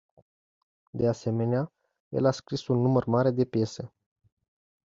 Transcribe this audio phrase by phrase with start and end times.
[0.93, 1.71] De asemenea,
[2.09, 3.91] el a scris un număr mare de piese